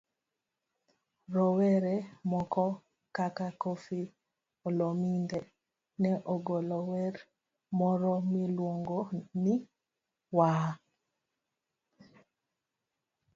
Rowere 1.35 1.93
moko 2.31 2.63
kaka 3.17 3.47
Koffi 3.61 4.01
Olomide 4.67 5.39
ne 6.01 6.11
ogolo 6.33 6.77
wer 6.89 7.15
moro 7.77 8.11
miluongo 8.31 8.99
ni 9.43 9.55
'Waah! 10.33 10.69